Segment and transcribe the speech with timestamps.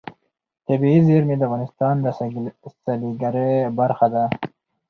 [0.67, 2.05] طبیعي زیرمې د افغانستان د
[2.89, 4.23] سیلګرۍ برخه ده.